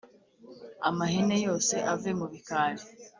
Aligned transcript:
Amahene 0.89 1.35
yose 1.45 1.75
ave 1.93 2.11
mu 2.19 2.25
bikari, 2.31 2.83